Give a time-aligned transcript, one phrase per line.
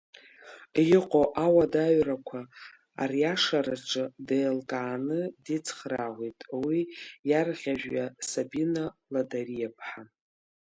[0.95, 2.39] Иҟоу ауадаҩрақәа
[3.03, 6.79] ариашараҿы деилкааны дицхраауеит уи
[7.29, 10.03] иарӷьажәҩа Сабина Ладариа-ԥҳа.